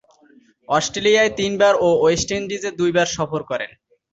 [0.69, 3.71] অস্ট্রেলিয়ায় তিনবার ও ওয়েস্ট ইন্ডিজে দুইবার সফর করেন।